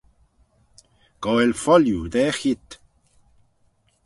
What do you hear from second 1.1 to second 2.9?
Goaill foilliu daa cheayrt!